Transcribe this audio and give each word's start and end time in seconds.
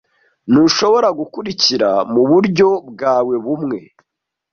ntushobora 0.51 1.07
gukurikira 1.19 1.89
muburyo 2.13 2.67
bwawe 2.89 3.35
bumwe 3.45 3.79